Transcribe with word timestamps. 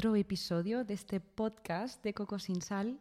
otro 0.00 0.16
episodio 0.16 0.82
de 0.82 0.94
este 0.94 1.20
podcast 1.20 2.02
de 2.02 2.14
Coco 2.14 2.38
sin 2.38 2.62
Sal. 2.62 2.98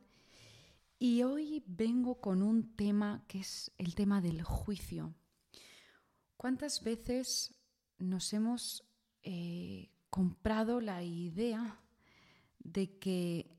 Y 1.00 1.23
hoy 1.23 1.64
vengo 1.65 2.20
con 2.20 2.41
un 2.41 2.75
tema 2.75 3.23
que 3.25 3.39
es 3.39 3.71
el 3.77 3.95
tema 3.95 4.20
del 4.20 4.43
juicio. 4.43 5.14
¿Cuántas 6.36 6.83
veces 6.83 7.54
nos 8.00 8.33
hemos 8.33 8.83
eh, 9.23 9.88
comprado 10.09 10.82
la 10.82 11.01
idea 11.01 11.79
de 12.59 13.00
que 13.00 13.50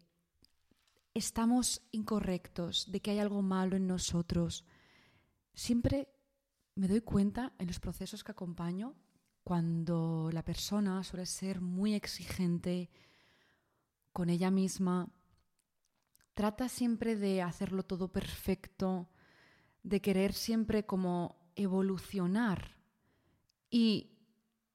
estamos 1.14 1.80
incorrectos, 1.92 2.92
de 2.92 3.00
que 3.00 3.12
hay 3.12 3.20
algo 3.20 3.40
malo 3.40 3.74
en 3.74 3.86
nosotros? 3.86 4.66
Siempre 5.54 6.08
me 6.74 6.88
doy 6.88 7.00
cuenta 7.00 7.54
en 7.58 7.68
los 7.68 7.80
procesos 7.80 8.22
que 8.22 8.32
acompaño 8.32 8.96
cuando 9.44 10.28
la 10.30 10.44
persona 10.44 11.02
suele 11.04 11.24
ser 11.24 11.62
muy 11.62 11.94
exigente 11.94 12.90
con 14.12 14.30
ella 14.30 14.50
misma, 14.50 15.08
trata 16.34 16.68
siempre 16.68 17.16
de 17.16 17.42
hacerlo 17.42 17.82
todo 17.82 18.12
perfecto, 18.12 19.08
de 19.82 20.00
querer 20.00 20.32
siempre 20.32 20.86
como 20.86 21.36
evolucionar 21.54 22.76
y 23.70 24.18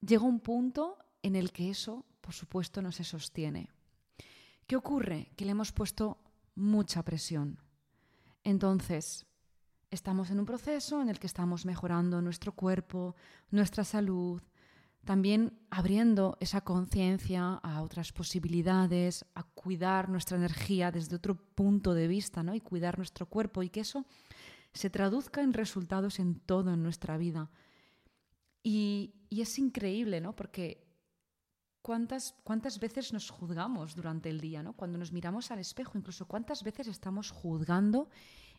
llega 0.01 0.23
un 0.23 0.39
punto 0.39 0.97
en 1.21 1.35
el 1.35 1.51
que 1.51 1.69
eso, 1.69 2.05
por 2.21 2.33
supuesto, 2.33 2.81
no 2.81 2.91
se 2.91 3.03
sostiene. 3.03 3.69
¿Qué 4.67 4.75
ocurre? 4.75 5.31
Que 5.35 5.45
le 5.45 5.51
hemos 5.51 5.71
puesto 5.71 6.19
mucha 6.55 7.03
presión. 7.03 7.59
Entonces, 8.43 9.25
estamos 9.91 10.29
en 10.29 10.39
un 10.39 10.45
proceso 10.45 11.01
en 11.01 11.09
el 11.09 11.19
que 11.19 11.27
estamos 11.27 11.65
mejorando 11.65 12.21
nuestro 12.21 12.53
cuerpo, 12.53 13.15
nuestra 13.51 13.83
salud, 13.83 14.41
también 15.05 15.57
abriendo 15.69 16.37
esa 16.39 16.61
conciencia 16.61 17.53
a 17.63 17.81
otras 17.83 18.11
posibilidades, 18.11 19.25
a 19.35 19.43
cuidar 19.43 20.09
nuestra 20.09 20.37
energía 20.37 20.91
desde 20.91 21.15
otro 21.15 21.35
punto 21.35 21.93
de 21.93 22.07
vista, 22.07 22.43
¿no? 22.43 22.55
Y 22.55 22.59
cuidar 22.61 22.97
nuestro 22.97 23.27
cuerpo 23.27 23.63
y 23.63 23.69
que 23.69 23.81
eso 23.81 24.05
se 24.73 24.89
traduzca 24.89 25.41
en 25.41 25.53
resultados 25.53 26.19
en 26.19 26.39
todo 26.39 26.73
en 26.73 26.83
nuestra 26.83 27.17
vida. 27.17 27.49
Y, 28.63 29.13
es 29.29 29.59
increíble, 29.59 30.21
¿no? 30.21 30.33
Porque 30.33 30.87
¿cuántas, 31.81 32.35
cuántas 32.43 32.79
veces 32.79 33.11
nos 33.13 33.29
juzgamos 33.29 33.95
durante 33.95 34.29
el 34.29 34.39
día, 34.39 34.63
¿no? 34.63 34.73
Cuando 34.73 34.97
nos 34.97 35.11
miramos 35.11 35.51
al 35.51 35.59
espejo, 35.59 35.97
incluso 35.97 36.25
cuántas 36.25 36.63
veces 36.63 36.87
estamos 36.87 37.31
juzgando 37.31 38.09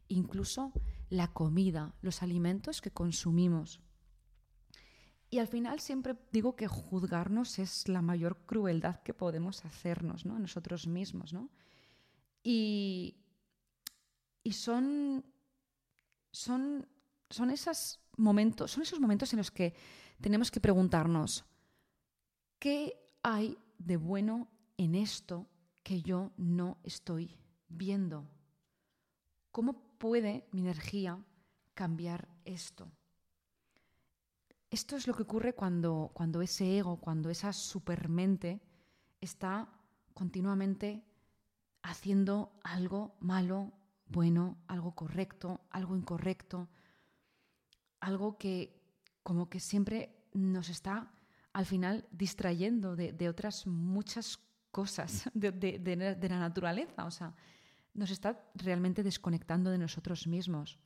incluso 0.09 0.73
la 1.09 1.33
comida, 1.33 1.95
los 2.03 2.23
alimentos 2.23 2.81
que 2.81 2.93
consumimos. 2.93 3.81
Y 5.37 5.39
al 5.39 5.49
final 5.49 5.81
siempre 5.81 6.17
digo 6.33 6.57
que 6.57 6.67
juzgarnos 6.67 7.59
es 7.59 7.89
la 7.89 8.01
mayor 8.01 8.39
crueldad 8.47 9.03
que 9.03 9.13
podemos 9.13 9.67
hacernos, 9.67 10.25
¿no? 10.25 10.37
A 10.37 10.39
nosotros 10.39 10.87
mismos, 10.87 11.35
¿no? 11.35 11.51
Y, 12.43 13.19
y 14.43 14.53
son, 14.53 15.23
son, 16.33 16.89
son, 17.29 17.51
esos 17.51 18.01
momentos, 18.17 18.71
son 18.71 18.83
esos 18.83 18.99
momentos 18.99 19.31
en 19.35 19.37
los 19.37 19.51
que 19.51 19.75
tenemos 20.23 20.51
que 20.51 20.59
preguntarnos, 20.59 21.45
¿qué 22.59 22.99
hay 23.23 23.59
de 23.77 23.99
bueno 23.99 24.49
en 24.79 24.95
esto 24.95 25.47
que 25.83 26.01
yo 26.01 26.33
no 26.39 26.79
estoy 26.83 27.37
viendo? 27.69 28.27
¿Cómo 29.53 29.99
puede 29.99 30.49
mi 30.53 30.63
energía 30.63 31.23
cambiar 31.75 32.27
esto? 32.47 32.91
Esto 34.77 34.95
es 34.95 35.07
lo 35.07 35.15
que 35.15 35.23
ocurre 35.23 35.55
cuando, 35.55 36.11
cuando 36.13 36.43
ese 36.43 36.77
ego, 36.77 37.01
cuando 37.01 37.31
esa 37.31 37.55
supermente 37.55 38.61
está 39.23 39.71
continuamente 40.13 41.03
haciendo 41.83 42.61
algo 42.63 43.17
malo, 43.21 43.73
bueno, 44.07 44.59
algo 44.67 44.95
correcto, 44.95 45.63
algo 45.71 45.97
incorrecto, 45.97 46.69
algo 48.01 48.37
que 48.37 48.79
como 49.23 49.49
que 49.49 49.61
siempre 49.61 50.15
nos 50.35 50.69
está 50.69 51.11
al 51.55 51.65
final 51.65 52.07
distrayendo 52.11 52.97
de, 52.97 53.29
otras 53.31 53.67
muchas 53.67 54.39
cosas 54.71 55.31
de, 55.33 55.53
de, 55.53 56.29
la 56.29 56.39
naturaleza, 56.39 57.07
o 57.07 57.11
sea, 57.11 57.35
nos 57.95 58.11
está 58.11 58.45
realmente 58.55 59.03
desconectando 59.03 59.71
de 59.71 59.79
nosotros 59.79 60.27
mismos. 60.27 60.79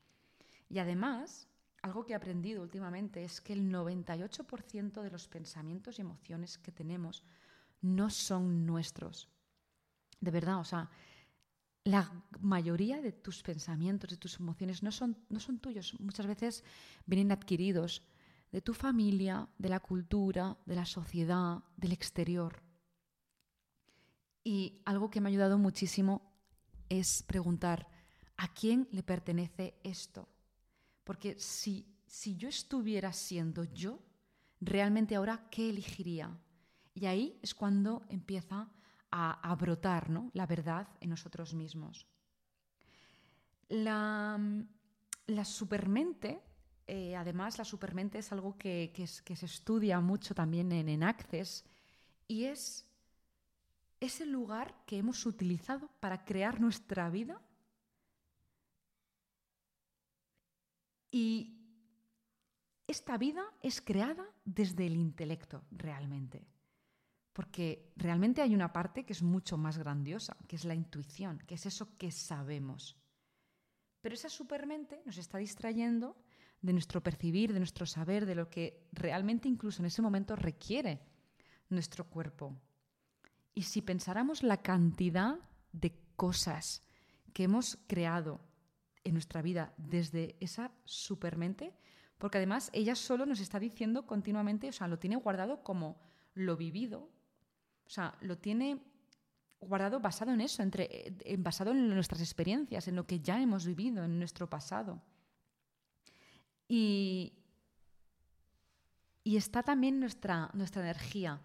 Y 0.69 0.79
además, 0.79 1.49
algo 1.83 2.05
que 2.05 2.13
he 2.13 2.17
aprendido 2.17 2.63
últimamente 2.63 3.25
es 3.25 3.41
que 3.41 3.53
el 3.53 3.71
98% 3.71 5.03
de 5.03 5.11
los 5.11 5.29
pensamientos 5.29 5.99
y 5.99 6.03
emociones 6.03 6.59
que 6.59 6.73
tenemos 6.73 7.25
no 7.81 8.11
son 8.11 8.67
nuestros. 8.67 9.29
De 10.21 10.31
verdad, 10.31 10.59
o 10.59 10.65
sea, 10.65 10.91
la 11.85 12.13
mayoría 12.41 13.01
de 13.01 13.13
tus 13.13 13.43
pensamientos, 13.43 14.11
de 14.11 14.19
tus 14.19 14.39
emociones 14.39 14.83
no 14.83 14.93
son, 14.93 15.17
no 15.31 15.41
son 15.41 15.59
tuyos. 15.59 15.99
Muchas 15.99 16.27
veces 16.27 16.65
vienen 17.07 17.33
adquiridos 17.33 18.03
de 18.53 18.61
tu 18.61 18.75
familia, 18.75 19.49
de 19.59 19.69
la 19.69 19.81
cultura, 19.81 20.59
de 20.67 20.75
la 20.75 20.85
sociedad, 20.85 21.63
del 21.77 21.93
exterior. 21.93 22.63
Y 24.45 24.83
algo 24.85 25.11
que 25.11 25.21
me 25.21 25.29
ha 25.29 25.31
ayudado 25.31 25.59
muchísimo 25.59 26.31
es 26.89 27.23
preguntar, 27.23 27.89
¿a 28.37 28.49
quién 28.53 28.89
le 28.91 29.03
pertenece 29.03 29.79
esto? 29.83 30.29
Porque 31.05 31.39
si, 31.39 31.87
si 32.07 32.37
yo 32.37 32.49
estuviera 32.49 33.13
siendo 33.13 33.65
yo, 33.65 34.01
realmente 34.61 35.17
ahora, 35.17 35.49
¿qué 35.51 35.71
elegiría? 35.71 36.37
Y 36.95 37.07
ahí 37.07 37.39
es 37.43 37.55
cuando 37.55 38.03
empieza 38.09 38.69
a, 39.11 39.55
brotar 39.57 40.09
¿no? 40.11 40.31
la 40.35 40.47
verdad 40.47 40.89
en 41.01 41.11
nosotros 41.11 41.55
mismos. 41.55 42.07
La, 43.69 44.39
la 45.27 45.45
supermente, 45.45 46.41
eh, 46.87 47.17
además, 47.17 47.59
la 47.59 47.65
supermente 47.65 48.19
es 48.19 48.33
algo 48.33 48.57
que, 48.57 48.93
que, 48.95 49.07
se 49.07 49.47
estudia 49.47 50.01
mucho 50.01 50.35
también 50.35 50.73
en, 50.73 50.89
en 50.89 51.03
Access 51.03 51.65
y 52.29 52.45
es 52.45 52.87
ese 54.01 54.27
lugar 54.27 54.75
que 54.87 54.99
hemos 54.99 55.27
utilizado 55.27 55.89
para 56.01 56.25
crear 56.25 56.61
nuestra 56.61 57.11
vida 57.11 57.41
Y 61.11 61.57
esta 62.87 63.17
vida 63.19 63.45
es 63.63 63.81
creada 63.81 64.27
desde 64.45 64.87
el 64.87 64.97
intelecto, 64.97 65.65
realmente. 65.71 66.47
Porque 67.33 67.93
realmente 67.97 68.43
hay 68.43 68.55
una 68.55 68.73
parte 68.73 69.05
que 69.05 69.13
es 69.13 69.23
mucho 69.23 69.57
más 69.57 69.79
grandiosa, 69.79 70.37
que 70.49 70.57
es 70.57 70.65
la 70.65 70.75
intuición, 70.75 71.39
que 71.47 71.55
es 71.55 71.67
eso 71.67 71.97
que 71.97 72.11
sabemos. 72.11 72.97
Pero 74.01 74.15
esa 74.15 74.29
supermente 74.29 75.03
nos 75.07 75.19
está 75.19 75.39
distrayendo 75.39 76.17
de 76.61 76.73
nuestro 76.73 77.03
percibir, 77.03 77.53
de 77.53 77.61
nuestro 77.61 77.87
saber, 77.87 78.27
de 78.27 78.35
lo 78.35 78.51
que 78.51 78.89
realmente 78.93 79.49
incluso 79.49 79.83
en 79.83 79.87
ese 79.87 80.03
momento 80.03 80.37
requiere 80.37 81.01
nuestro 81.69 82.05
cuerpo. 82.09 82.61
Y 83.55 83.63
si 83.63 83.83
pensáramos 83.83 84.43
la 84.43 84.59
cantidad 84.63 85.39
de 85.73 85.97
cosas 86.17 86.83
que 87.33 87.45
hemos 87.45 87.79
creado 87.87 88.41
en 89.05 89.15
nuestra 89.15 89.43
vida 89.43 89.73
desde 89.77 90.37
esa 90.41 90.73
supermente, 90.85 91.75
porque 92.19 92.39
además 92.39 92.71
ella 92.73 92.95
solo 92.95 93.27
nos 93.27 93.41
está 93.41 93.59
diciendo 93.59 94.07
continuamente, 94.07 94.69
o 94.69 94.73
sea, 94.73 94.89
lo 94.89 94.99
tiene 94.99 95.17
guardado 95.17 95.63
como 95.63 96.01
lo 96.35 96.57
vivido, 96.57 97.09
o 97.87 97.91
sea, 97.91 98.17
lo 98.21 98.39
tiene 98.39 98.83
guardado 99.61 100.01
basado 100.01 100.33
en 100.33 100.41
eso, 100.41 100.63
entre, 100.63 101.13
basado 101.39 101.71
en 101.73 101.89
nuestras 101.89 102.21
experiencias, 102.21 102.89
en 102.89 102.97
lo 102.97 103.07
que 103.07 103.21
ya 103.21 103.41
hemos 103.41 103.67
vivido, 103.67 104.05
en 104.05 104.19
nuestro 104.19 104.49
pasado. 104.49 105.03
Y, 106.69 107.33
y 109.25 109.37
está 109.37 109.63
también 109.63 110.01
nuestra, 110.01 110.51
nuestra 110.55 110.83
energía. 110.83 111.41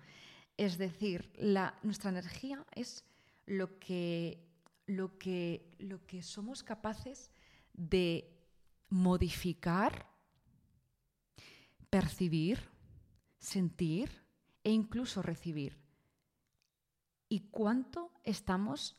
Es 0.57 0.77
decir, 0.77 1.31
la, 1.35 1.77
nuestra 1.83 2.09
energía 2.09 2.65
es 2.73 3.03
lo 3.45 3.79
que, 3.79 4.47
lo, 4.85 5.17
que, 5.17 5.75
lo 5.79 6.05
que 6.05 6.23
somos 6.23 6.63
capaces 6.63 7.31
de 7.77 8.35
modificar, 8.89 10.09
percibir, 11.89 12.59
sentir 13.39 14.23
e 14.63 14.71
incluso 14.71 15.21
recibir. 15.21 15.77
¿Y 17.29 17.49
cuánto 17.51 18.11
estamos 18.23 18.97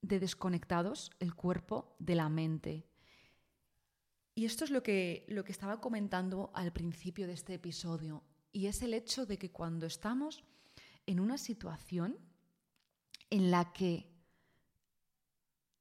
de 0.00 0.20
desconectados 0.20 1.10
el 1.20 1.34
cuerpo 1.34 1.96
de 1.98 2.14
la 2.14 2.28
mente? 2.28 2.86
Y 4.34 4.46
esto 4.46 4.64
es 4.64 4.70
lo 4.70 4.82
que, 4.82 5.24
lo 5.28 5.44
que 5.44 5.52
estaba 5.52 5.80
comentando 5.80 6.50
al 6.54 6.72
principio 6.72 7.26
de 7.26 7.34
este 7.34 7.54
episodio, 7.54 8.24
y 8.52 8.66
es 8.66 8.82
el 8.82 8.94
hecho 8.94 9.26
de 9.26 9.38
que 9.38 9.50
cuando 9.50 9.86
estamos 9.86 10.44
en 11.06 11.20
una 11.20 11.38
situación 11.38 12.18
en 13.30 13.50
la 13.50 13.72
que, 13.72 14.08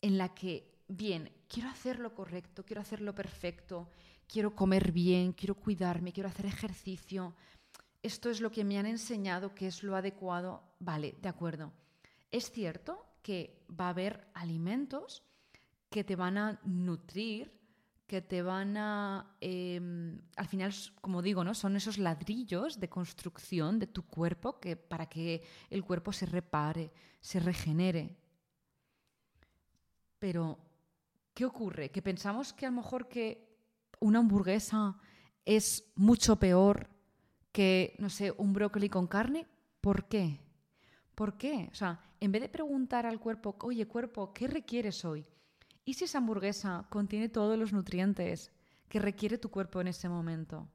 en 0.01 0.17
la 0.17 0.33
que 0.33 0.72
bien, 0.95 1.31
quiero 1.47 1.69
hacer 1.69 1.99
lo 1.99 2.13
correcto, 2.13 2.63
quiero 2.63 2.81
hacer 2.81 3.01
lo 3.01 3.15
perfecto, 3.15 3.89
quiero 4.27 4.55
comer 4.55 4.91
bien, 4.91 5.33
quiero 5.33 5.55
cuidarme, 5.55 6.13
quiero 6.13 6.29
hacer 6.29 6.45
ejercicio. 6.45 7.35
Esto 8.01 8.29
es 8.29 8.41
lo 8.41 8.51
que 8.51 8.63
me 8.63 8.77
han 8.77 8.85
enseñado 8.85 9.55
que 9.55 9.67
es 9.67 9.83
lo 9.83 9.95
adecuado. 9.95 10.63
Vale, 10.79 11.15
de 11.21 11.29
acuerdo. 11.29 11.71
Es 12.31 12.51
cierto 12.51 13.05
que 13.21 13.65
va 13.79 13.87
a 13.87 13.89
haber 13.89 14.27
alimentos 14.33 15.23
que 15.89 16.03
te 16.03 16.15
van 16.15 16.37
a 16.37 16.59
nutrir, 16.65 17.51
que 18.07 18.21
te 18.21 18.41
van 18.41 18.75
a... 18.77 19.37
Em, 19.39 20.19
al 20.35 20.47
final, 20.47 20.73
como 21.01 21.21
digo, 21.21 21.43
¿no? 21.43 21.53
son 21.53 21.75
esos 21.75 21.97
ladrillos 21.97 22.79
de 22.79 22.89
construcción 22.89 23.79
de 23.79 23.87
tu 23.87 24.03
cuerpo 24.03 24.59
que, 24.59 24.75
para 24.75 25.07
que 25.07 25.43
el 25.69 25.83
cuerpo 25.83 26.11
se 26.11 26.25
repare, 26.25 26.91
se 27.21 27.39
regenere. 27.39 28.17
Pero, 30.19 30.57
¿qué 31.33 31.45
ocurre? 31.45 31.89
Que 31.89 32.01
pensamos 32.01 32.53
que 32.53 32.65
a 32.65 32.69
lo 32.69 32.77
mejor 32.77 33.07
que 33.07 33.57
una 33.99 34.19
hamburguesa 34.19 34.97
es 35.45 35.91
mucho 35.95 36.37
peor 36.37 36.89
que, 37.51 37.95
no 37.99 38.09
sé, 38.09 38.33
un 38.37 38.53
brócoli 38.53 38.89
con 38.89 39.07
carne. 39.07 39.47
¿Por 39.81 40.07
qué? 40.07 40.39
¿Por 41.15 41.37
qué? 41.37 41.69
O 41.71 41.75
sea, 41.75 41.99
en 42.19 42.31
vez 42.31 42.41
de 42.41 42.49
preguntar 42.49 43.05
al 43.05 43.19
cuerpo, 43.19 43.55
oye 43.61 43.87
cuerpo, 43.87 44.33
¿qué 44.33 44.47
requieres 44.47 45.05
hoy? 45.05 45.25
¿Y 45.85 45.93
si 45.93 46.05
esa 46.05 46.19
hamburguesa 46.19 46.87
contiene 46.89 47.29
todos 47.29 47.57
los 47.57 47.73
nutrientes 47.73 48.51
que 48.87 48.99
requiere 48.99 49.37
tu 49.37 49.49
cuerpo 49.49 49.81
en 49.81 49.89
ese 49.89 50.09
momento? 50.09 50.67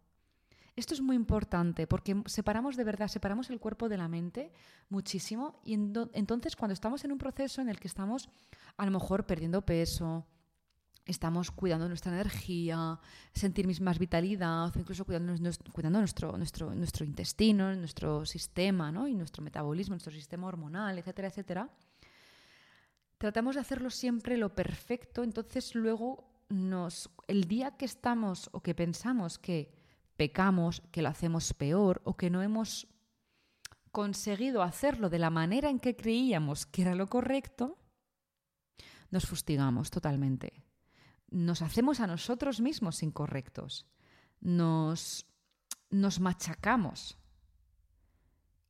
Esto 0.77 0.95
es 0.95 1.01
muy 1.01 1.17
importante 1.17 1.89
porque 1.89 2.23
separamos 2.27 2.77
de 2.77 2.85
verdad, 2.85 3.09
separamos 3.09 3.51
el 3.51 3.59
cuerpo 3.59 3.89
de 3.89 3.97
la 3.97 4.07
mente 4.07 4.53
muchísimo 4.89 5.61
y 5.65 5.75
entonces 5.75 6.55
cuando 6.55 6.73
estamos 6.73 7.05
en 7.05 7.11
un 7.11 7.19
proceso 7.19 7.61
en 7.61 7.69
el 7.69 7.81
que 7.81 7.89
estamos 7.89 8.29
a 8.77 8.85
lo 8.85 8.93
mejor 8.93 9.27
perdiendo 9.27 9.67
peso, 9.67 10.25
estamos 11.09 11.51
cuidando 11.51 11.89
nuestra 11.89 12.13
energía, 12.13 13.01
sentir 13.33 13.67
más 13.81 13.99
vitalidad, 13.99 14.73
incluso 14.77 15.05
cuidando, 15.05 15.35
cuidando 15.73 15.99
nuestro, 15.99 16.37
nuestro, 16.37 17.05
intestino, 17.05 17.75
nuestro 17.75 18.27
sistema 18.27 18.93
¿no? 18.93 19.09
y 19.09 19.15
nuestro 19.15 19.43
metabolismo, 19.43 19.95
nuestro 19.95 20.13
sistema 20.13 20.47
hormonal, 20.47 20.99
etcétera, 20.99 21.29
etcétera. 21.29 21.71
Tratamos 23.17 23.55
de 23.57 23.63
hacerlo 23.63 23.91
siempre 23.91 24.37
lo 24.37 24.55
perfecto, 24.55 25.25
entonces 25.25 25.75
luego 25.75 26.45
nos, 26.51 27.11
el 27.27 27.45
día 27.45 27.77
que 27.77 27.87
estamos 27.87 28.51
o 28.53 28.61
que 28.61 28.75
pensamos 28.75 29.39
que 29.39 29.73
pecamos, 30.17 30.83
que 30.93 31.03
lo 31.03 31.09
hacemos 31.09 31.53
peor 31.55 32.03
o 32.05 32.17
que 32.17 32.31
no 32.31 32.43
hemos 32.43 32.87
conseguido 33.91 34.63
hacerlo 34.63 35.09
de 35.09 35.19
la 35.19 35.31
manera 35.31 35.71
en 35.71 35.81
que 35.81 35.97
creíamos 35.97 36.67
que 36.67 36.83
era 36.83 36.95
lo 36.95 37.07
correcto, 37.09 37.79
nos 39.11 39.25
fustigamos 39.27 39.91
totalmente 39.91 40.68
nos 41.31 41.63
hacemos 41.63 42.01
a 42.01 42.07
nosotros 42.07 42.61
mismos 42.61 43.03
incorrectos, 43.03 43.87
nos, 44.41 45.27
nos 45.91 46.21
machacamos 46.21 47.19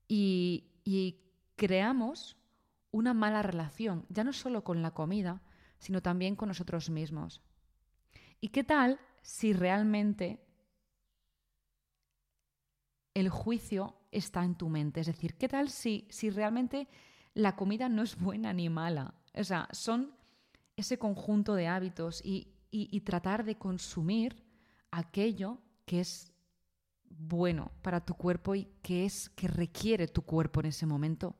y, 0.08 0.64
creamos 1.56 2.36
una 2.92 3.14
mala 3.14 3.42
relación, 3.42 4.06
ya 4.08 4.22
no 4.22 4.32
solo 4.32 4.62
con 4.62 4.80
la 4.80 4.92
comida, 4.92 5.42
sino 5.78 6.00
también 6.02 6.36
con 6.36 6.48
nosotros 6.48 6.88
mismos. 6.88 7.42
¿Y 8.40 8.48
qué 8.48 8.62
tal 8.62 9.00
si 9.22 9.52
realmente 9.52 10.40
el 13.14 13.28
juicio 13.28 13.96
está 14.12 14.44
en 14.44 14.54
tu 14.54 14.68
mente? 14.68 15.00
Es 15.00 15.08
decir, 15.08 15.34
¿qué 15.34 15.48
tal 15.48 15.68
si, 15.68 16.06
si 16.10 16.30
realmente 16.30 16.88
la 17.34 17.56
comida 17.56 17.88
no 17.88 18.02
es 18.02 18.16
buena 18.16 18.52
ni 18.52 18.68
mala? 18.68 19.14
O 19.34 19.42
sea, 19.42 19.68
son 19.72 20.14
ese 20.80 20.98
conjunto 20.98 21.54
de 21.54 21.66
hábitos 21.66 22.22
y, 22.24 22.54
tratar 23.04 23.44
de 23.44 23.56
consumir 23.56 24.44
aquello 24.90 25.58
que 25.86 26.00
es 26.00 26.32
bueno 27.04 27.72
para 27.82 28.04
tu 28.04 28.14
cuerpo 28.14 28.54
y 28.54 28.68
que 28.82 29.06
es 29.06 29.30
que 29.30 29.48
requiere 29.48 30.06
tu 30.06 30.22
cuerpo 30.22 30.60
en 30.60 30.66
ese 30.66 30.84
momento 30.86 31.36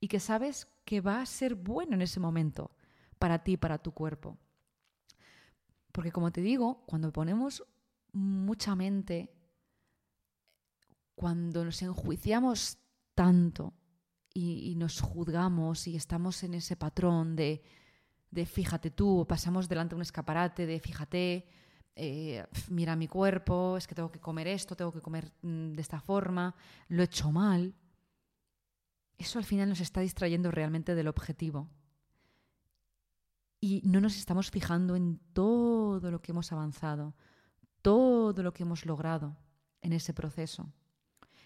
y 0.00 0.08
que 0.08 0.18
sabes 0.18 0.66
que 0.84 1.00
va 1.00 1.20
a 1.20 1.26
ser 1.26 1.54
bueno 1.54 1.94
en 1.94 2.02
ese 2.02 2.18
momento 2.18 2.70
para 3.18 3.44
ti, 3.44 3.56
para 3.58 3.78
tu 3.78 3.92
cuerpo. 3.92 4.38
Porque 5.92 6.10
como 6.10 6.32
te 6.32 6.40
digo, 6.40 6.84
cuando 6.86 7.12
ponemos 7.12 7.62
mucha 8.12 8.74
mente, 8.74 9.30
cuando 11.14 11.64
nos 11.64 11.82
enjuiciamos 11.82 12.78
tanto 13.14 13.74
y 14.32 14.74
nos 14.76 15.00
juzgamos 15.00 15.86
y 15.86 15.96
estamos 15.96 16.42
en 16.44 16.54
ese 16.54 16.76
patrón 16.76 17.36
de 17.36 17.62
de 18.30 18.46
fíjate 18.46 18.90
tú, 18.90 19.26
pasamos 19.28 19.68
delante 19.68 19.94
de 19.94 19.96
un 19.96 20.02
escaparate 20.02 20.66
de 20.66 20.80
fíjate, 20.80 21.46
eh, 21.96 22.46
mira 22.68 22.96
mi 22.96 23.08
cuerpo, 23.08 23.76
es 23.76 23.86
que 23.86 23.94
tengo 23.94 24.10
que 24.10 24.20
comer 24.20 24.46
esto, 24.46 24.76
tengo 24.76 24.92
que 24.92 25.00
comer 25.00 25.32
mm, 25.42 25.72
de 25.72 25.82
esta 25.82 26.00
forma, 26.00 26.54
lo 26.88 27.02
he 27.02 27.06
hecho 27.06 27.30
mal. 27.32 27.74
Eso 29.18 29.38
al 29.38 29.44
final 29.44 29.68
nos 29.68 29.80
está 29.80 30.00
distrayendo 30.00 30.50
realmente 30.50 30.94
del 30.94 31.08
objetivo. 31.08 31.68
Y 33.60 33.82
no 33.84 34.00
nos 34.00 34.16
estamos 34.16 34.50
fijando 34.50 34.96
en 34.96 35.20
todo 35.34 36.10
lo 36.10 36.22
que 36.22 36.32
hemos 36.32 36.52
avanzado, 36.52 37.14
todo 37.82 38.42
lo 38.42 38.54
que 38.54 38.62
hemos 38.62 38.86
logrado 38.86 39.36
en 39.82 39.92
ese 39.92 40.14
proceso. 40.14 40.72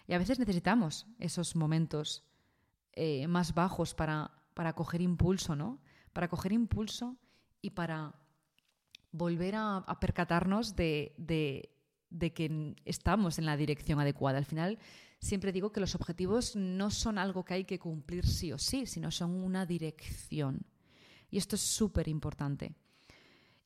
Y 0.07 0.13
a 0.13 0.17
veces 0.17 0.39
necesitamos 0.39 1.07
esos 1.19 1.55
momentos 1.55 2.23
eh, 2.93 3.27
más 3.27 3.53
bajos 3.53 3.93
para, 3.93 4.31
para 4.53 4.73
coger 4.73 5.01
impulso, 5.01 5.55
¿no? 5.57 5.81
Para 6.15 6.29
coger 6.29 6.53
impulso 6.53 7.17
y 7.61 7.71
para 7.71 8.15
volver 9.11 9.55
a, 9.57 9.85
percatarnos 9.99 10.73
de, 10.73 11.13
que 12.33 12.75
estamos 12.85 13.37
en 13.37 13.45
la 13.45 13.57
dirección 13.57 13.99
adecuada. 13.99 14.37
Al 14.37 14.45
final, 14.45 14.79
siempre 15.19 15.51
digo 15.51 15.73
que 15.73 15.81
los 15.81 15.93
objetivos 15.93 16.55
no 16.55 16.89
son 16.89 17.17
algo 17.17 17.43
que 17.43 17.55
hay 17.55 17.65
que 17.65 17.79
cumplir 17.79 18.25
sí 18.25 18.53
o 18.53 18.57
sí, 18.57 18.85
sino 18.85 19.11
son 19.11 19.31
una 19.31 19.65
dirección. 19.65 20.65
Y 21.29 21.37
esto 21.37 21.57
es 21.57 21.61
súper 21.61 22.07
importante. 22.07 22.75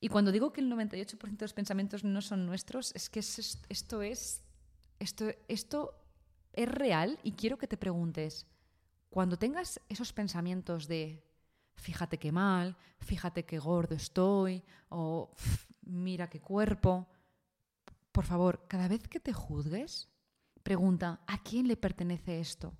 Y 0.00 0.08
cuando 0.08 0.32
digo 0.32 0.52
que 0.52 0.60
el 0.60 0.72
98% 0.72 1.36
de 1.36 1.44
los 1.44 1.54
pensamientos 1.54 2.02
no 2.02 2.20
son 2.20 2.46
nuestros, 2.46 2.92
es 2.96 3.08
que 3.08 3.20
esto 3.20 4.02
es, 4.02 4.42
esto, 4.98 5.28
esto 5.46 5.94
es 6.52 6.68
real 6.68 7.16
y 7.22 7.30
quiero 7.30 7.58
que 7.58 7.68
te 7.68 7.76
preguntes, 7.76 8.48
cuando 9.08 9.38
tengas 9.38 9.80
esos 9.88 10.12
pensamientos 10.12 10.88
de 10.88 11.29
fíjate 11.74 12.18
qué 12.18 12.32
mal, 12.32 12.76
fíjate 13.00 13.44
qué 13.44 13.58
gordo 13.58 13.94
estoy, 13.94 14.62
o 14.88 15.30
mira 15.82 16.28
qué 16.28 16.40
cuerpo. 16.40 17.08
Por 18.12 18.24
favor, 18.24 18.66
cada 18.68 18.88
vez 18.88 19.06
que 19.08 19.20
te 19.20 19.32
juzgues, 19.32 20.10
pregunta, 20.62 21.20
¿a 21.26 21.42
quién 21.42 21.68
le 21.68 21.76
pertenece 21.76 22.40
esto? 22.40 22.74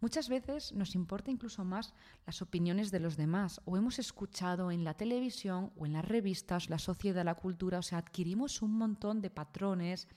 Muchas 0.00 0.30
veces 0.30 0.72
nos 0.72 0.94
importa 0.94 1.30
incluso 1.30 1.62
más 1.64 1.92
las 2.24 2.40
opiniones 2.40 2.90
de 2.90 3.00
los 3.00 3.16
demás, 3.16 3.60
o 3.66 3.76
hemos 3.76 3.98
escuchado 3.98 4.70
en 4.70 4.82
la 4.82 4.94
televisión 4.94 5.72
o 5.76 5.84
en 5.84 5.92
las 5.92 6.06
revistas, 6.06 6.70
la 6.70 6.78
sociedad, 6.78 7.24
la 7.24 7.34
cultura, 7.34 7.78
o 7.78 7.82
sea, 7.82 7.98
adquirimos 7.98 8.62
un 8.62 8.72
montón 8.78 9.20
de 9.20 9.28
patrones, 9.28 10.08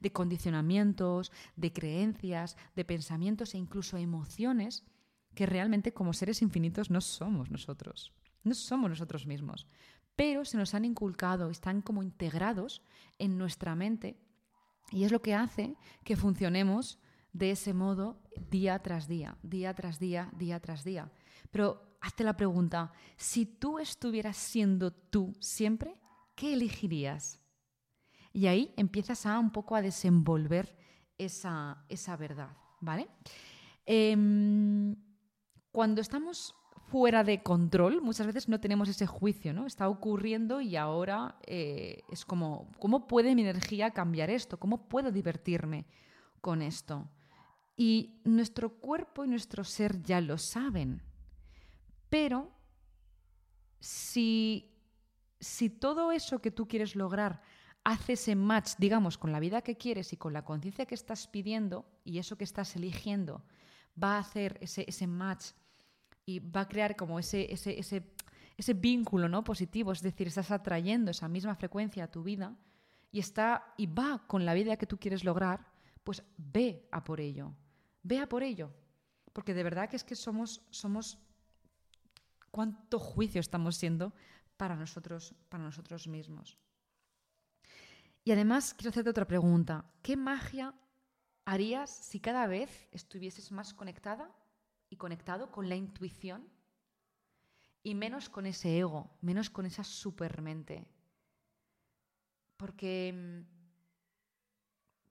de 0.00 0.10
condicionamientos, 0.10 1.32
de 1.54 1.72
creencias, 1.72 2.56
de 2.74 2.84
pensamientos 2.84 3.54
e 3.54 3.58
incluso 3.58 3.98
emociones 3.98 4.84
que 5.36 5.46
realmente 5.46 5.92
como 5.92 6.14
seres 6.14 6.42
infinitos 6.42 6.90
no 6.90 7.00
somos 7.00 7.50
nosotros, 7.50 8.12
no 8.42 8.54
somos 8.54 8.90
nosotros 8.90 9.26
mismos, 9.26 9.68
pero 10.16 10.44
se 10.44 10.56
nos 10.56 10.74
han 10.74 10.84
inculcado, 10.84 11.50
están 11.50 11.82
como 11.82 12.02
integrados 12.02 12.82
en 13.18 13.36
nuestra 13.36 13.76
mente 13.76 14.18
y 14.90 15.04
es 15.04 15.12
lo 15.12 15.20
que 15.20 15.34
hace 15.34 15.76
que 16.04 16.16
funcionemos 16.16 16.98
de 17.32 17.50
ese 17.50 17.74
modo 17.74 18.22
día 18.50 18.78
tras 18.78 19.06
día, 19.06 19.36
día 19.42 19.74
tras 19.74 19.98
día, 19.98 20.30
día 20.38 20.58
tras 20.58 20.84
día. 20.84 21.12
Pero 21.50 21.98
hazte 22.00 22.24
la 22.24 22.36
pregunta, 22.36 22.92
si 23.16 23.44
tú 23.44 23.78
estuvieras 23.78 24.38
siendo 24.38 24.90
tú 24.90 25.36
siempre, 25.38 26.00
¿qué 26.34 26.54
elegirías? 26.54 27.42
Y 28.32 28.46
ahí 28.46 28.72
empiezas 28.76 29.26
a 29.26 29.38
un 29.38 29.50
poco 29.50 29.76
a 29.76 29.82
desenvolver 29.82 30.78
esa, 31.18 31.84
esa 31.90 32.16
verdad, 32.16 32.56
¿vale? 32.80 33.08
Em, 33.84 34.96
cuando 35.76 36.00
estamos 36.00 36.54
fuera 36.88 37.22
de 37.22 37.42
control, 37.42 38.00
muchas 38.00 38.26
veces 38.26 38.48
no 38.48 38.58
tenemos 38.60 38.88
ese 38.88 39.06
juicio, 39.06 39.52
¿no? 39.52 39.66
Está 39.66 39.90
ocurriendo 39.90 40.62
y 40.62 40.74
ahora 40.74 41.36
eh, 41.46 42.00
es 42.10 42.24
como, 42.24 42.72
¿cómo 42.78 43.06
puede 43.06 43.34
mi 43.34 43.42
energía 43.42 43.90
cambiar 43.90 44.30
esto? 44.30 44.58
¿Cómo 44.58 44.88
puedo 44.88 45.12
divertirme 45.12 45.84
con 46.40 46.62
esto? 46.62 47.10
Y 47.76 48.22
nuestro 48.24 48.78
cuerpo 48.78 49.26
y 49.26 49.28
nuestro 49.28 49.64
ser 49.64 50.02
ya 50.02 50.22
lo 50.22 50.38
saben. 50.38 51.02
Pero 52.08 52.50
si, 53.78 54.80
si 55.38 55.68
todo 55.68 56.10
eso 56.10 56.40
que 56.40 56.52
tú 56.52 56.66
quieres 56.66 56.96
lograr 56.96 57.42
hace 57.84 58.14
ese 58.14 58.34
match, 58.34 58.76
digamos, 58.78 59.18
con 59.18 59.30
la 59.30 59.40
vida 59.40 59.60
que 59.60 59.76
quieres 59.76 60.10
y 60.14 60.16
con 60.16 60.32
la 60.32 60.42
conciencia 60.42 60.86
que 60.86 60.94
estás 60.94 61.26
pidiendo 61.26 61.84
y 62.02 62.16
eso 62.16 62.38
que 62.38 62.44
estás 62.44 62.76
eligiendo, 62.76 63.44
va 64.02 64.16
a 64.16 64.20
hacer 64.20 64.56
ese, 64.62 64.86
ese 64.88 65.06
match 65.06 65.52
y 66.26 66.40
va 66.40 66.62
a 66.62 66.68
crear 66.68 66.96
como 66.96 67.18
ese, 67.18 67.50
ese, 67.52 67.78
ese, 67.78 68.02
ese 68.56 68.74
vínculo 68.74 69.28
¿no? 69.28 69.44
positivo, 69.44 69.92
es 69.92 70.02
decir, 70.02 70.26
estás 70.26 70.50
atrayendo 70.50 71.12
esa 71.12 71.28
misma 71.28 71.54
frecuencia 71.54 72.04
a 72.04 72.10
tu 72.10 72.24
vida 72.24 72.56
y, 73.12 73.20
está, 73.20 73.72
y 73.76 73.86
va 73.86 74.26
con 74.26 74.44
la 74.44 74.52
vida 74.52 74.76
que 74.76 74.86
tú 74.86 74.98
quieres 74.98 75.24
lograr, 75.24 75.64
pues 76.02 76.24
ve 76.36 76.88
a 76.90 77.04
por 77.04 77.20
ello, 77.20 77.54
ve 78.02 78.18
a 78.18 78.28
por 78.28 78.42
ello, 78.42 78.72
porque 79.32 79.54
de 79.54 79.62
verdad 79.62 79.88
que 79.88 79.96
es 79.96 80.04
que 80.04 80.16
somos, 80.16 80.66
somos 80.70 81.18
cuánto 82.50 82.98
juicio 82.98 83.40
estamos 83.40 83.76
siendo 83.76 84.12
para 84.56 84.74
nosotros, 84.74 85.34
para 85.48 85.62
nosotros 85.62 86.08
mismos. 86.08 86.58
Y 88.24 88.32
además 88.32 88.74
quiero 88.74 88.90
hacerte 88.90 89.10
otra 89.10 89.28
pregunta. 89.28 89.84
¿Qué 90.02 90.16
magia 90.16 90.74
harías 91.44 91.90
si 91.90 92.18
cada 92.18 92.48
vez 92.48 92.88
estuvieses 92.90 93.52
más 93.52 93.72
conectada 93.72 94.34
y 94.90 94.96
conectado 94.96 95.50
con 95.50 95.68
la 95.68 95.76
intuición 95.76 96.48
y 97.82 97.94
menos 97.94 98.28
con 98.28 98.46
ese 98.46 98.78
ego, 98.78 99.10
menos 99.20 99.50
con 99.50 99.66
esa 99.66 99.84
supermente? 99.84 100.86
Porque, 102.56 103.44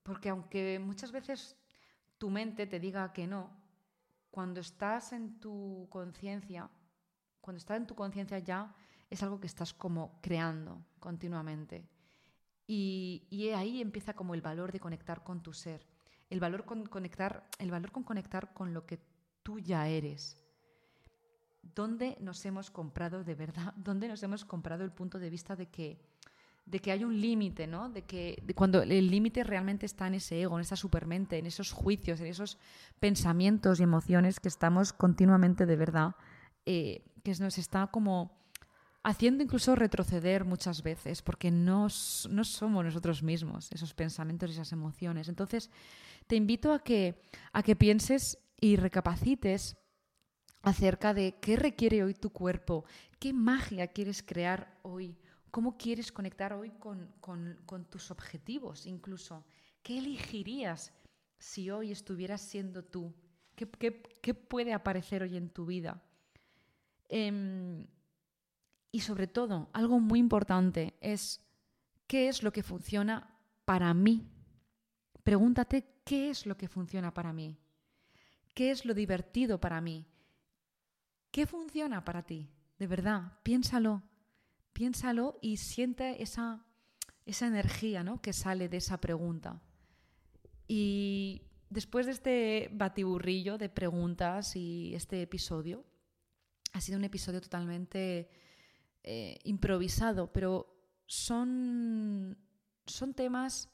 porque 0.03 0.29
aunque 0.29 0.79
muchas 0.79 1.11
veces 1.11 1.55
tu 2.17 2.29
mente 2.29 2.67
te 2.67 2.79
diga 2.79 3.13
que 3.13 3.27
no, 3.27 3.49
cuando 4.31 4.59
estás 4.59 5.13
en 5.13 5.39
tu 5.39 5.87
conciencia, 5.89 6.69
cuando 7.39 7.57
estás 7.57 7.77
en 7.77 7.87
tu 7.87 7.95
conciencia 7.95 8.39
ya 8.39 8.75
es 9.09 9.23
algo 9.23 9.39
que 9.39 9.47
estás 9.47 9.73
como 9.73 10.19
creando 10.21 10.85
continuamente. 10.99 11.87
Y, 12.67 13.27
y, 13.29 13.49
ahí 13.49 13.79
empieza 13.79 14.13
como 14.13 14.33
el 14.33 14.41
valor 14.41 14.71
de 14.71 14.79
conectar 14.79 15.23
con 15.23 15.43
tu 15.43 15.53
ser, 15.53 15.85
el 16.29 16.39
valor 16.39 16.65
con 16.65 16.85
conectar, 16.87 17.47
el 17.59 17.69
valor 17.69 17.91
con 17.91 18.03
conectar 18.03 18.53
con 18.53 18.73
lo 18.73 18.87
que 18.87 18.99
tú 19.45 19.59
ya 19.59 19.87
eres. 19.87 20.35
¿Dónde 21.61 22.17
nos 22.19 22.43
hemos 22.45 22.71
comprado 22.71 23.23
de 23.23 23.35
verdad? 23.35 23.73
¿Dónde 23.77 24.07
nos 24.07 24.23
hemos 24.23 24.43
comprado 24.43 24.83
el 24.83 24.91
punto 24.91 25.19
de 25.19 25.29
vista 25.29 25.55
de 25.55 25.67
que 25.67 25.99
de 26.65 26.79
que 26.79 26.91
hay 26.91 27.03
un 27.03 27.21
límite, 27.21 27.67
¿no? 27.67 27.89
De 27.89 28.01
que 28.01 28.43
cuando 28.55 28.81
el 28.81 29.11
límite 29.11 29.43
realmente 29.43 29.85
está 29.85 30.07
en 30.07 30.15
ese 30.15 30.41
ego, 30.41 30.57
en 30.57 30.61
esa 30.61 30.75
supermente, 30.75 31.37
en 31.37 31.45
esos 31.45 31.71
juicios, 31.71 32.19
en 32.21 32.25
esos 32.25 32.57
pensamientos 32.99 33.79
y 33.79 33.83
emociones 33.83 34.39
que 34.39 34.47
estamos 34.47 34.91
continuamente 34.91 35.67
de 35.67 35.75
verdad, 35.75 36.15
eh, 36.65 37.05
que 37.23 37.35
nos 37.35 37.59
está 37.59 37.85
como 37.85 38.31
haciendo 39.03 39.43
incluso 39.43 39.75
retroceder 39.75 40.43
muchas 40.43 40.81
veces, 40.81 41.21
porque 41.21 41.51
no, 41.51 41.83
no 42.31 42.43
somos 42.43 42.83
nosotros 42.83 43.21
mismos, 43.21 43.71
esos 43.71 43.93
pensamientos 43.93 44.49
y 44.49 44.53
esas 44.53 44.71
emociones. 44.71 45.29
Entonces, 45.29 45.69
te 46.25 46.35
invito 46.35 46.73
a 46.73 46.79
que, 46.79 47.21
a 47.53 47.61
que 47.61 47.75
pienses 47.75 48.39
y 48.65 48.75
recapacites 48.75 49.77
acerca 50.61 51.13
de 51.13 51.39
qué 51.39 51.55
requiere 51.55 52.03
hoy 52.03 52.13
tu 52.13 52.31
cuerpo, 52.31 52.85
qué 53.19 53.33
magia 53.33 53.87
quieres 53.87 54.23
crear 54.23 54.79
hoy 54.83 55.17
¿Cómo 55.55 55.77
quieres 55.77 56.11
conectar 56.11 56.51
hoy 56.51 56.69
con, 56.81 57.87
tus 57.89 58.11
objetivos 58.11 58.85
incluso? 58.85 59.45
¿Qué 59.81 59.99
elegirías 59.99 60.91
si 61.39 61.71
hoy 61.71 61.93
estuvieras 61.93 62.41
siendo 62.41 62.83
tú? 62.83 63.13
¿Qué, 63.55 64.33
puede 64.33 64.73
aparecer 64.73 65.23
hoy 65.23 65.37
en 65.37 65.49
tu 65.49 65.65
vida? 65.65 66.03
Em, 67.07 67.87
y 68.91 68.99
sobre 68.99 69.27
todo, 69.27 69.69
algo 69.71 70.01
muy 70.01 70.19
importante 70.19 70.97
es, 70.99 71.39
¿qué 72.05 72.27
es 72.27 72.43
lo 72.43 72.51
que 72.51 72.61
funciona 72.61 73.39
para 73.63 73.93
mí? 73.93 74.27
Pregúntate, 75.23 76.01
¿qué 76.03 76.31
es 76.31 76.45
lo 76.45 76.57
que 76.57 76.67
funciona 76.67 77.13
para 77.13 77.31
mí? 77.31 77.57
¿Qué 78.55 78.71
es 78.71 78.85
lo 78.85 78.95
divertido 78.95 79.59
para 79.59 79.79
mí? 79.81 80.07
¿Qué 81.29 81.45
funciona 81.45 82.03
para 82.03 82.23
ti? 82.23 82.49
De 82.79 82.87
verdad, 82.87 83.33
piénsalo 83.43 84.01
piénsalo 84.75 85.39
y 85.41 85.55
siente 85.55 86.21
esa, 86.21 86.65
esa 87.25 87.47
energía 87.47 88.03
¿no? 88.03 88.21
que 88.21 88.33
sale 88.33 88.67
de 88.67 88.77
esa 88.77 88.99
pregunta. 88.99 89.61
Y 90.67 91.43
después 91.69 92.05
de 92.05 92.11
este 92.11 92.69
batiburrillo 92.73 93.57
de 93.57 93.69
preguntas 93.69 94.55
y 94.57 94.93
este 94.93 95.21
episodio, 95.21 95.85
ha 96.73 96.81
sido 96.81 96.97
un 96.97 97.05
episodio 97.05 97.39
totalmente 97.39 98.29
eh, 99.01 99.39
improvisado, 99.45 100.33
pero 100.33 100.75
son, 101.05 102.37
son 102.85 103.13
temas 103.13 103.69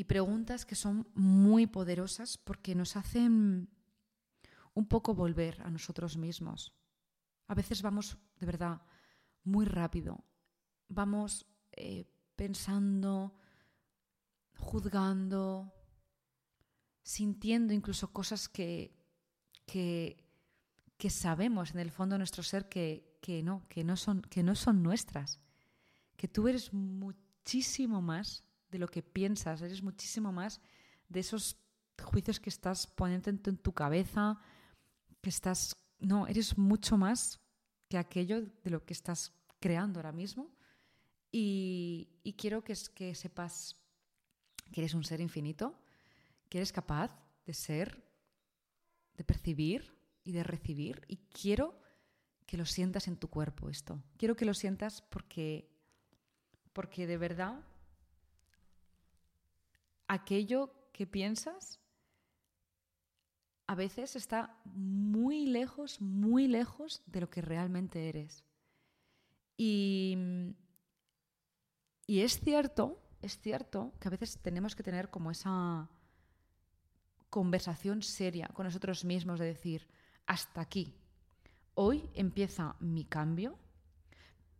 y 0.00 0.04
preguntas 0.04 0.64
que 0.64 0.76
son 0.76 1.06
muy 1.12 1.66
poderosas 1.66 2.38
porque 2.38 2.74
nos 2.74 2.96
hacen 2.96 3.68
un 4.72 4.86
poco 4.86 5.14
volver 5.14 5.60
a 5.60 5.70
nosotros 5.70 6.16
mismos. 6.16 6.72
A 7.48 7.54
veces 7.54 7.82
vamos, 7.82 8.16
de 8.38 8.46
verdad, 8.46 8.80
muy 9.44 9.66
rápido. 9.66 10.24
Vamos 10.88 11.46
eh, 11.72 12.06
pensando, 12.34 13.34
juzgando, 14.56 15.70
sintiendo 17.02 17.74
incluso 17.74 18.10
cosas 18.10 18.48
que, 18.48 18.96
que, 19.66 20.16
sabemos 21.10 21.72
en 21.72 21.80
el 21.80 21.90
fondo 21.90 22.14
de 22.14 22.20
nuestro 22.20 22.42
ser 22.42 22.70
que, 22.70 23.18
que, 23.20 23.42
no, 23.42 23.68
que, 23.68 23.84
no 23.84 23.98
son, 23.98 24.22
que 24.22 24.42
no 24.42 24.54
son 24.54 24.82
nuestras. 24.82 25.38
Que 26.16 26.26
tú 26.26 26.48
eres 26.48 26.72
muchísimo 26.72 28.00
más 28.00 28.44
de 28.70 28.78
lo 28.78 28.88
que 28.88 29.02
piensas, 29.02 29.62
eres 29.62 29.82
muchísimo 29.82 30.32
más 30.32 30.60
de 31.08 31.20
esos 31.20 31.56
juicios 32.02 32.40
que 32.40 32.50
estás 32.50 32.86
poniendo 32.86 33.30
en 33.30 33.56
tu 33.58 33.72
cabeza, 33.72 34.38
que 35.20 35.30
estás... 35.30 35.76
No, 35.98 36.26
eres 36.26 36.56
mucho 36.56 36.96
más 36.96 37.40
que 37.88 37.98
aquello 37.98 38.40
de 38.42 38.70
lo 38.70 38.84
que 38.84 38.94
estás 38.94 39.32
creando 39.58 39.98
ahora 39.98 40.12
mismo. 40.12 40.50
Y, 41.30 42.08
quiero 42.38 42.64
que, 42.64 42.74
que 42.94 43.14
sepas 43.14 43.76
que 44.72 44.80
eres 44.80 44.94
un 44.94 45.04
ser 45.04 45.20
infinito, 45.20 45.78
que 46.48 46.58
eres 46.58 46.72
capaz 46.72 47.10
de 47.44 47.54
ser, 47.54 48.02
de 49.14 49.24
percibir 49.24 49.94
y 50.24 50.32
de 50.32 50.42
recibir. 50.42 51.04
Y 51.06 51.16
quiero 51.16 51.78
que 52.46 52.56
lo 52.56 52.64
sientas 52.64 53.06
en 53.06 53.16
tu 53.16 53.28
cuerpo 53.28 53.68
esto. 53.68 54.02
Quiero 54.16 54.34
que 54.34 54.44
lo 54.44 54.54
sientas 54.54 55.02
porque, 55.02 55.70
porque 56.72 57.06
de 57.06 57.18
verdad 57.18 57.64
aquello 60.10 60.72
que 60.92 61.06
piensas 61.06 61.78
a 63.68 63.76
veces 63.76 64.16
está 64.16 64.58
muy 64.64 65.46
lejos, 65.46 66.00
muy 66.00 66.48
lejos 66.48 67.04
de 67.06 67.20
lo 67.20 67.30
que 67.30 67.40
realmente 67.40 68.08
eres. 68.08 68.44
Y, 69.56 70.18
y 72.08 72.22
es 72.22 72.40
cierto, 72.40 73.00
es 73.22 73.38
cierto 73.38 73.92
que 74.00 74.08
a 74.08 74.10
veces 74.10 74.40
tenemos 74.42 74.74
que 74.74 74.82
tener 74.82 75.10
como 75.10 75.30
esa 75.30 75.88
conversación 77.28 78.02
seria 78.02 78.48
con 78.48 78.64
nosotros 78.64 79.04
mismos 79.04 79.38
de 79.38 79.46
decir, 79.46 79.86
hasta 80.26 80.60
aquí, 80.60 80.96
hoy 81.74 82.10
empieza 82.14 82.74
mi 82.80 83.04
cambio, 83.04 83.56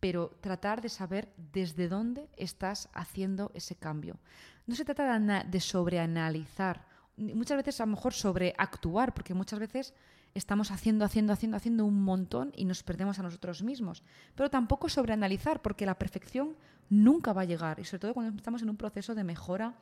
pero 0.00 0.30
tratar 0.40 0.80
de 0.80 0.88
saber 0.88 1.32
desde 1.52 1.88
dónde 1.88 2.28
estás 2.36 2.88
haciendo 2.94 3.52
ese 3.54 3.76
cambio. 3.76 4.18
No 4.66 4.74
se 4.74 4.84
trata 4.84 5.18
de 5.44 5.60
sobreanalizar 5.60 6.90
muchas 7.20 7.56
veces 7.56 7.80
a 7.80 7.86
lo 7.86 7.92
mejor 7.92 8.12
sobreactuar, 8.12 9.14
porque 9.14 9.34
muchas 9.34 9.58
veces 9.58 9.94
estamos 10.34 10.70
haciendo, 10.70 11.04
haciendo, 11.04 11.32
haciendo, 11.32 11.56
haciendo 11.56 11.84
un 11.84 12.02
montón 12.02 12.52
y 12.56 12.64
nos 12.64 12.82
perdemos 12.82 13.18
a 13.18 13.22
nosotros 13.22 13.62
mismos. 13.62 14.02
Pero 14.34 14.50
tampoco 14.50 14.88
sobreanalizar, 14.88 15.60
porque 15.62 15.86
la 15.86 15.98
perfección 15.98 16.56
nunca 16.88 17.32
va 17.32 17.42
a 17.42 17.46
llegar, 17.46 17.78
y 17.78 17.84
sobre 17.84 18.00
todo 18.00 18.14
cuando 18.14 18.36
estamos 18.36 18.62
en 18.62 18.70
un 18.70 18.76
proceso 18.76 19.14
de 19.14 19.24
mejora 19.24 19.74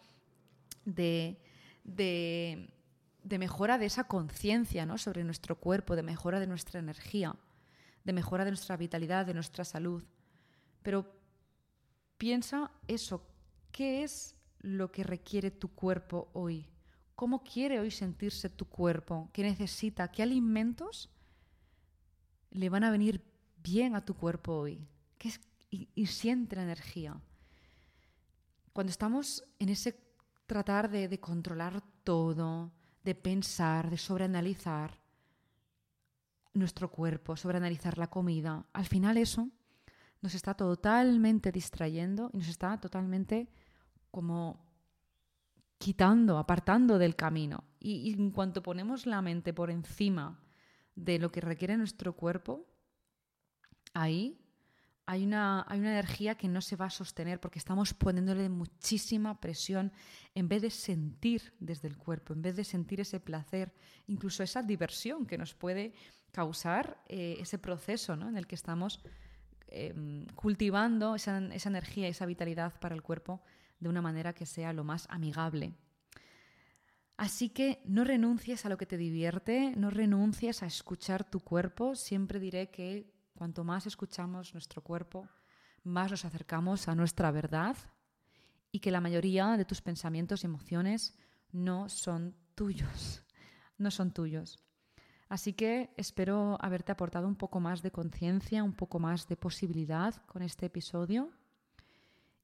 de, 0.85 1.39
de, 1.85 2.69
mejora 3.39 3.79
de 3.79 3.87
esa 3.87 4.05
conciencia 4.05 4.87
¿no? 4.87 4.99
sobre 4.99 5.25
nuestro 5.25 5.57
cuerpo, 5.57 5.97
de 5.97 6.03
mejora 6.03 6.41
de 6.41 6.47
nuestra 6.47 6.81
energía, 6.81 7.35
de 8.09 8.15
mejora 8.15 8.47
de 8.47 8.53
nuestra 8.53 8.79
vitalidad, 8.79 9.27
de 9.27 9.35
nuestra 9.35 9.67
salud. 9.67 10.03
Pero 10.83 11.05
piensa 12.17 12.71
eso, 12.87 13.29
¿qué 13.71 14.03
es 14.03 14.35
lo 14.61 14.91
que 14.91 15.05
requiere 15.05 15.51
tu 15.51 15.69
cuerpo 15.75 16.31
hoy? 16.33 16.71
¿Cómo 17.15 17.45
quiere 17.45 17.79
hoy 17.79 17.91
sentirse 17.91 18.49
tu 18.49 18.65
cuerpo? 18.65 19.29
¿Qué 19.35 19.43
necesita? 19.43 20.11
¿Qué 20.11 20.23
alimentos 20.23 21.11
le 22.51 22.71
van 22.71 22.85
a 22.85 22.91
venir 22.91 23.23
bien 23.63 23.95
a 23.95 24.03
tu 24.03 24.15
cuerpo 24.15 24.55
hoy? 24.55 24.89
y, 25.71 26.07
siente 26.07 26.57
la 26.57 26.63
energía. 26.63 27.21
Cuando 28.73 28.91
estamos 28.91 29.45
en 29.59 29.69
ese 29.69 30.01
tratar 30.47 30.89
de, 30.89 31.09
de 31.09 31.21
controlar 31.21 31.83
todo, 32.05 32.73
de 33.05 33.15
pensar, 33.15 33.91
de 33.91 33.99
sobreanalizar 33.99 34.99
nuestro 36.55 36.91
cuerpo, 36.91 37.37
sobreanalizar 37.37 37.99
la 37.99 38.09
comida, 38.09 38.67
al 38.73 38.87
final 38.87 39.17
eso 39.17 39.49
nos 40.21 40.35
está 40.35 40.55
totalmente 40.55 41.53
distrayendo 41.53 42.31
y 42.33 42.39
nos 42.39 42.49
está 42.49 42.81
totalmente 42.81 43.49
como 44.11 44.67
quitando, 45.79 46.39
apartando 46.39 46.99
del 46.99 47.15
camino. 47.15 47.65
Y, 47.79 48.13
en 48.13 48.31
cuanto 48.33 48.63
ponemos 48.63 49.07
la 49.07 49.23
mente 49.23 49.55
por 49.55 49.71
encima 49.71 50.41
de 50.95 51.19
lo 51.19 51.31
que 51.31 51.41
requiere 51.41 51.77
nuestro 51.77 52.15
cuerpo, 52.15 52.67
ahí 53.95 54.41
hay 55.11 55.25
una, 55.25 55.65
hay 55.67 55.81
una 55.81 55.93
energía 55.93 56.35
que 56.35 56.49
no 56.49 56.61
se 56.61 56.77
va 56.77 56.85
a 56.85 56.91
sostener 56.91 57.41
porque 57.41 57.59
estamos 57.59 57.95
poniéndole 57.95 58.51
muchísima 58.51 59.41
presión 59.41 59.91
en 60.35 60.49
vez 60.49 60.61
de 60.61 60.69
sentir 60.69 61.55
desde 61.61 61.89
el 61.89 61.97
cuerpo, 61.97 62.35
en 62.35 62.43
vez 62.43 62.57
de 62.57 62.65
sentir 62.65 63.01
ese 63.01 63.19
placer, 63.19 63.73
incluso 64.07 64.43
esa 64.43 64.63
diversión 64.63 65.25
que 65.25 65.39
nos 65.39 65.55
puede 65.55 65.95
causar 66.31 67.03
eh, 67.09 67.39
ese 67.41 67.57
proceso 67.57 68.13
en 68.13 68.37
el 68.37 68.47
que 68.47 68.55
estamos 68.55 69.01
em, 69.69 70.27
cultivando 70.35 71.15
esa, 71.15 71.39
esa 71.55 71.71
energía, 71.71 72.07
esa 72.07 72.27
vitalidad 72.27 72.79
para 72.79 72.95
el 72.95 73.01
cuerpo 73.01 73.41
de 73.81 73.89
una 73.89 74.03
manera 74.03 74.35
que 74.35 74.45
sea 74.45 74.75
lo 74.75 74.85
más 74.85 75.07
amigable. 75.09 75.73
Así 77.17 77.49
que 77.49 77.81
no 77.87 78.05
renuncies 78.05 78.67
a 78.67 78.69
lo 78.69 78.77
que 78.77 78.85
te 78.85 78.99
divierte, 78.99 79.73
no 79.75 79.89
renuncies 79.89 80.63
a 80.63 80.67
escuchar 80.67 81.25
tu 81.25 81.41
cuerpo. 81.41 81.95
Siempre 81.95 82.39
diré 82.41 82.69
que 82.69 83.18
cuanto 83.39 83.63
más 83.63 83.87
escuchamos 83.87 84.53
nuestro 84.53 84.83
cuerpo, 84.83 85.29
más 85.85 86.11
nos 86.11 86.25
acercamos 86.25 86.89
a 86.89 86.97
nuestra 86.97 87.31
verdad 87.31 87.77
y 88.73 88.81
que 88.81 88.91
la 88.91 89.01
mayoría 89.01 89.57
de 89.57 89.65
tus 89.65 89.81
pensamientos 89.81 90.43
y 90.43 90.47
emociones 90.47 91.17
no 91.53 91.89
son 91.89 92.35
tuyos, 92.57 93.23
no 93.79 93.93
son 93.93 94.13
tuyos. 94.13 94.59
Así 95.29 95.53
que 95.53 95.95
espero 95.97 96.59
haberte 96.61 96.91
aportado 96.91 97.29
un 97.29 97.37
poco 97.37 97.61
más 97.61 97.81
de 97.81 97.93
conciencia, 97.93 98.65
un 98.65 98.73
poco 98.73 98.99
más 98.99 99.29
de 99.29 99.37
posibilidad 99.37 100.17
con 100.27 100.43
este 100.43 100.67
episodio 100.67 101.31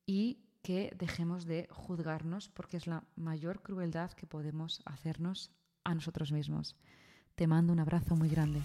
y 0.06 0.44
que 0.62 0.94
dejemos 0.96 1.44
de 1.44 1.66
juzgarnos 1.72 2.50
porque 2.50 2.76
es 2.76 2.86
la 2.86 3.02
mayor 3.16 3.62
crueldad 3.62 4.12
que 4.12 4.28
podemos 4.28 4.80
hacernos 4.84 5.50
a 5.82 5.92
nosotros 5.92 6.30
mismos. 6.30 6.76
Te 7.34 7.48
mando 7.48 7.72
un 7.72 7.80
abrazo 7.80 8.14
muy 8.14 8.28
grande. 8.28 8.62